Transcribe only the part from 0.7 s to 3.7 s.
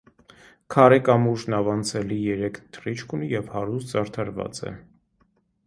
Քարե կամուրջ նավանցելի երեք թռիչք ունի և